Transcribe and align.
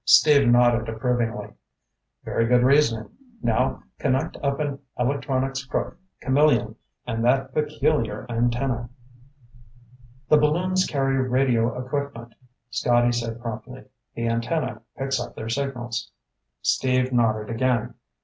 Steve 0.03 0.47
nodded 0.49 0.89
approvingly. 0.89 1.53
"Very 2.23 2.47
good 2.47 2.63
reasoning. 2.63 3.11
Now 3.43 3.83
connect 3.99 4.35
up 4.37 4.59
an 4.59 4.79
electronics 4.97 5.63
crook, 5.63 5.95
Camillion, 6.21 6.75
and 7.05 7.23
that 7.23 7.53
peculiar 7.53 8.25
antenna." 8.27 8.89
"The 10.27 10.37
balloons 10.37 10.87
carry 10.87 11.17
radio 11.29 11.79
equipment," 11.79 12.33
Scotty 12.71 13.11
said 13.11 13.41
promptly. 13.41 13.83
"The 14.15 14.27
antenna 14.27 14.81
picks 14.97 15.19
up 15.19 15.35
their 15.35 15.49
signals." 15.49 16.09
Steve 16.63 17.13
nodded 17.13 17.51
again. 17.51 17.93